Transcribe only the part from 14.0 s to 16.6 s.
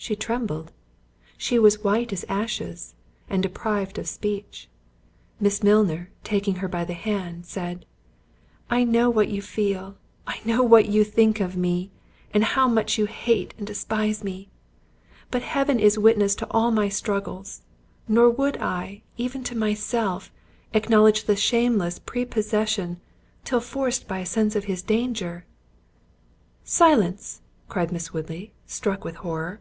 me. But Heaven is witness to